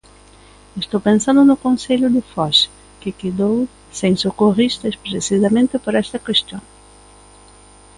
Estou 0.83 0.99
pensando 1.09 1.41
no 1.45 1.61
concello 1.65 2.07
de 2.15 2.21
Foz, 2.31 2.57
que 3.01 3.17
quedou 3.21 3.57
sen 3.99 4.13
socorristas 4.23 4.99
precisamente 5.05 5.75
por 5.83 5.93
esta 6.03 6.17
cuestión. 6.25 6.61